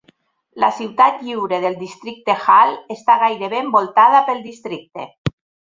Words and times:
La 0.63 0.69
ciutat 0.77 1.21
lliure 1.27 1.59
del 1.65 1.77
districte 1.83 2.37
Halle 2.47 2.81
està 2.99 3.21
gairebé 3.27 3.63
envoltada 3.67 4.27
pel 4.31 4.45
districte. 4.51 5.09